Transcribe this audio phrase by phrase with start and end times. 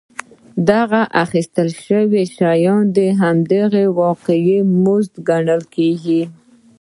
[0.69, 2.83] دغه اخیستل شوي شیان
[3.49, 6.21] د هغوی واقعي مزد ګڼل کېږي